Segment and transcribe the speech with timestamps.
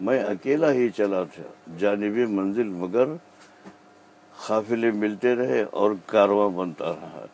[0.00, 1.44] मैं अकेला ही चला था।
[1.78, 3.18] जानबी मंजिल मगर
[4.48, 7.26] काफिले मिलते रहे और कारवां बनता रहा।